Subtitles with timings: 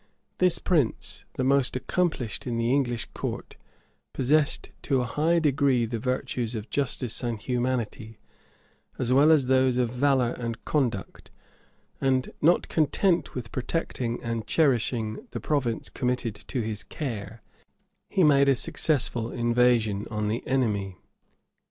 [0.21, 3.55] [*] This prince, the most accomplished in the English court,
[4.13, 8.17] possessed to a high degree the virtues of justice and humanity,
[8.97, 11.29] as well as those of valor and conduct;[]
[12.01, 17.43] and not content with protecting and cherishing the province committed to his care,
[18.09, 20.97] he made a successful invasion on the enemy.